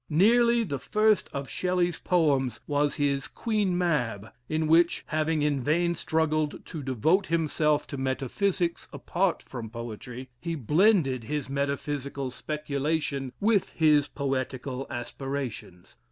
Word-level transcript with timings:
Nearly 0.09 0.63
the 0.63 0.79
first 0.79 1.29
of 1.31 1.47
Shelley's 1.47 1.99
poems 1.99 2.59
was 2.65 2.95
his 2.95 3.27
"Queen 3.27 3.77
Mab," 3.77 4.31
in 4.49 4.65
which 4.65 5.03
(having 5.09 5.43
in 5.43 5.61
vain 5.61 5.93
struggled 5.93 6.65
to 6.65 6.81
devote 6.81 7.27
himself 7.27 7.85
to 7.85 7.97
metaphysics 7.97 8.87
apart 8.91 9.43
from 9.43 9.69
poetry), 9.69 10.31
he 10.39 10.55
blended 10.55 11.25
his 11.25 11.49
metaphysical 11.51 12.31
speculation 12.31 13.31
with 13.39 13.73
his 13.73 14.07
poetical 14.07 14.87
aspirations. 14.89 15.97